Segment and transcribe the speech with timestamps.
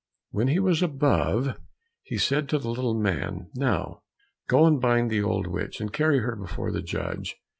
[0.31, 1.59] When he was above,
[2.01, 4.01] he said to the little man, "Now
[4.49, 7.35] go and bind the old witch, and carry her before the judge."